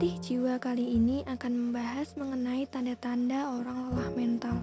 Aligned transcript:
Jiwa 0.00 0.56
kali 0.56 0.96
ini 0.96 1.20
akan 1.28 1.52
membahas 1.52 2.16
mengenai 2.16 2.64
tanda-tanda 2.64 3.52
orang 3.52 3.92
lelah 3.92 4.08
mental. 4.16 4.56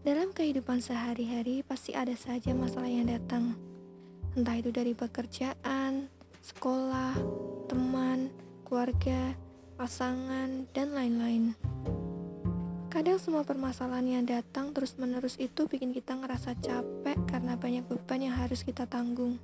Dalam 0.00 0.32
kehidupan 0.32 0.80
sehari-hari 0.80 1.60
pasti 1.60 1.92
ada 1.92 2.16
saja 2.16 2.56
masalah 2.56 2.88
yang 2.88 3.12
datang. 3.12 3.52
Entah 4.32 4.56
itu 4.56 4.72
dari 4.72 4.96
pekerjaan, 4.96 6.08
sekolah, 6.40 7.12
teman, 7.68 8.32
keluarga, 8.64 9.36
pasangan, 9.76 10.64
dan 10.72 10.96
lain-lain. 10.96 11.52
Kadang 12.88 13.20
semua 13.20 13.44
permasalahan 13.44 14.08
yang 14.08 14.24
datang 14.24 14.72
terus-menerus 14.72 15.36
itu 15.36 15.68
bikin 15.68 15.92
kita 15.92 16.16
ngerasa 16.16 16.56
capek 16.56 17.20
karena 17.28 17.52
banyak 17.60 17.84
beban 17.84 18.24
yang 18.24 18.32
harus 18.32 18.64
kita 18.64 18.88
tanggung. 18.88 19.36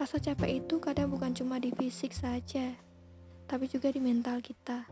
Rasa 0.00 0.16
capek 0.16 0.64
itu 0.64 0.80
kadang 0.80 1.12
bukan 1.12 1.36
cuma 1.36 1.60
di 1.60 1.72
fisik 1.76 2.16
saja, 2.16 2.85
tapi 3.46 3.70
juga 3.70 3.88
di 3.94 4.02
mental 4.02 4.42
kita. 4.42 4.86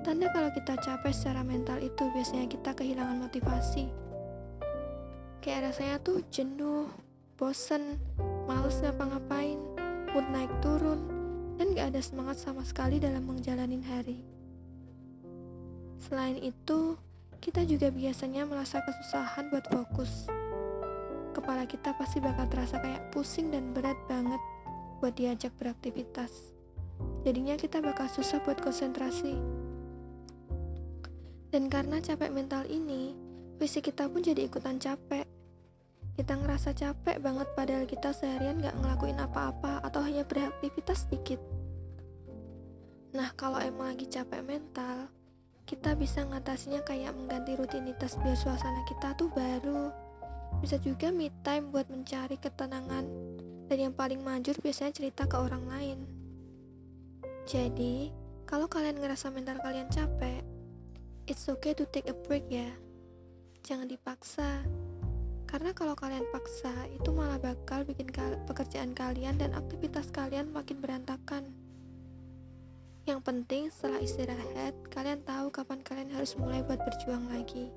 Tanda 0.00 0.32
kalau 0.32 0.48
kita 0.54 0.80
capek 0.80 1.12
secara 1.12 1.44
mental 1.44 1.82
itu 1.82 2.08
biasanya 2.10 2.48
kita 2.48 2.72
kehilangan 2.72 3.20
motivasi. 3.20 3.90
Kayak 5.44 5.70
rasanya 5.70 5.96
tuh 6.00 6.24
jenuh, 6.32 6.88
bosen, 7.36 8.00
males 8.48 8.80
ngapa-ngapain, 8.80 9.60
mood 10.16 10.26
naik 10.32 10.50
turun, 10.64 11.04
dan 11.60 11.76
gak 11.76 11.92
ada 11.92 12.00
semangat 12.00 12.40
sama 12.40 12.64
sekali 12.64 12.96
dalam 12.96 13.26
menjalani 13.28 13.84
hari. 13.84 14.18
Selain 16.00 16.40
itu, 16.40 16.96
kita 17.44 17.68
juga 17.68 17.92
biasanya 17.92 18.48
merasa 18.48 18.80
kesusahan 18.80 19.52
buat 19.52 19.68
fokus 19.68 20.32
kepala 21.40 21.64
kita 21.64 21.96
pasti 21.96 22.20
bakal 22.20 22.44
terasa 22.50 22.76
kayak 22.82 23.08
pusing 23.14 23.48
dan 23.48 23.72
berat 23.72 23.96
banget 24.10 24.38
buat 25.00 25.16
diajak 25.16 25.54
beraktivitas. 25.56 26.52
Jadinya 27.20 27.60
kita 27.60 27.84
bakal 27.84 28.08
susah 28.08 28.40
buat 28.40 28.56
konsentrasi. 28.64 29.36
Dan 31.50 31.68
karena 31.68 32.00
capek 32.00 32.30
mental 32.32 32.64
ini, 32.70 33.12
fisik 33.60 33.92
kita 33.92 34.08
pun 34.08 34.24
jadi 34.24 34.48
ikutan 34.48 34.80
capek. 34.80 35.26
Kita 36.16 36.36
ngerasa 36.36 36.72
capek 36.72 37.20
banget 37.20 37.48
padahal 37.52 37.84
kita 37.84 38.14
seharian 38.16 38.60
gak 38.62 38.76
ngelakuin 38.78 39.20
apa-apa 39.20 39.84
atau 39.84 40.00
hanya 40.04 40.24
beraktivitas 40.24 41.04
sedikit. 41.08 41.40
Nah, 43.10 43.34
kalau 43.34 43.58
emang 43.58 43.92
lagi 43.92 44.06
capek 44.06 44.40
mental, 44.46 45.10
kita 45.66 45.98
bisa 45.98 46.22
ngatasinya 46.22 46.82
kayak 46.86 47.14
mengganti 47.14 47.58
rutinitas 47.58 48.14
biar 48.22 48.38
suasana 48.38 48.86
kita 48.86 49.18
tuh 49.18 49.30
baru, 49.30 49.90
bisa 50.58 50.78
juga 50.82 51.14
me 51.14 51.30
time 51.46 51.70
buat 51.70 51.86
mencari 51.86 52.38
ketenangan 52.38 53.06
dan 53.70 53.78
yang 53.78 53.94
paling 53.94 54.18
manjur 54.18 54.58
biasanya 54.58 54.94
cerita 54.94 55.30
ke 55.30 55.36
orang 55.38 55.64
lain. 55.66 56.19
Jadi, 57.50 58.14
kalau 58.46 58.70
kalian 58.70 59.02
ngerasa 59.02 59.26
mental 59.34 59.58
kalian 59.58 59.90
capek, 59.90 60.38
it's 61.26 61.50
okay 61.50 61.74
to 61.74 61.82
take 61.90 62.06
a 62.06 62.14
break 62.14 62.46
ya. 62.46 62.70
Jangan 63.66 63.90
dipaksa. 63.90 64.62
Karena 65.50 65.74
kalau 65.74 65.98
kalian 65.98 66.22
paksa, 66.30 66.70
itu 66.94 67.10
malah 67.10 67.42
bakal 67.42 67.82
bikin 67.82 68.06
pekerjaan 68.46 68.94
kalian 68.94 69.34
dan 69.34 69.50
aktivitas 69.58 70.14
kalian 70.14 70.54
makin 70.54 70.78
berantakan. 70.78 71.50
Yang 73.02 73.20
penting 73.26 73.62
setelah 73.74 73.98
istirahat, 73.98 74.78
kalian 74.86 75.26
tahu 75.26 75.50
kapan 75.50 75.82
kalian 75.82 76.14
harus 76.14 76.38
mulai 76.38 76.62
buat 76.62 76.78
berjuang 76.78 77.34
lagi. 77.34 77.74